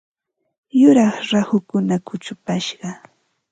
Yuraq 0.79 1.15
rahukuna 1.31 1.95
kuchupashqa. 2.07 2.89